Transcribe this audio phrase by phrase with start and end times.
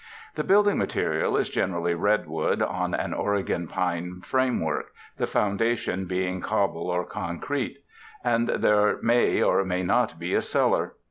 [0.33, 6.89] The building material is generally redwood on an Oregon pine framework, the foundation being cobble
[6.89, 7.83] or concrete;
[8.23, 10.93] and there may or may not be a cellar.